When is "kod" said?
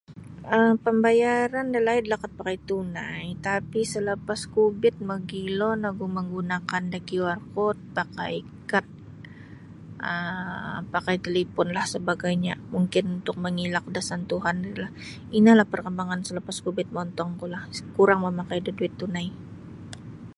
7.55-7.77